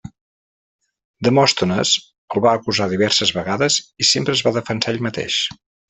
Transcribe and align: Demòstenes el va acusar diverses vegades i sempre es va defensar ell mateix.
Demòstenes 1.27 1.91
el 2.37 2.43
va 2.47 2.55
acusar 2.61 2.87
diverses 2.95 3.35
vegades 3.39 3.79
i 4.05 4.09
sempre 4.15 4.37
es 4.39 4.43
va 4.49 4.57
defensar 4.61 4.97
ell 4.97 5.03
mateix. 5.11 5.39